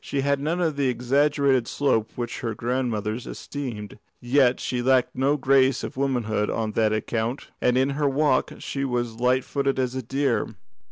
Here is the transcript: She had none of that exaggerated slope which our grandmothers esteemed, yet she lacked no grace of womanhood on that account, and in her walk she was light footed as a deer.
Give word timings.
She 0.03 0.21
had 0.21 0.39
none 0.39 0.59
of 0.59 0.77
that 0.77 0.83
exaggerated 0.89 1.67
slope 1.67 2.09
which 2.15 2.43
our 2.43 2.55
grandmothers 2.55 3.27
esteemed, 3.27 3.99
yet 4.19 4.59
she 4.59 4.81
lacked 4.81 5.15
no 5.15 5.37
grace 5.37 5.83
of 5.83 5.95
womanhood 5.95 6.49
on 6.49 6.71
that 6.71 6.91
account, 6.91 7.51
and 7.61 7.77
in 7.77 7.91
her 7.91 8.09
walk 8.09 8.51
she 8.57 8.83
was 8.83 9.19
light 9.19 9.43
footed 9.43 9.77
as 9.77 9.93
a 9.93 10.01
deer. 10.01 10.55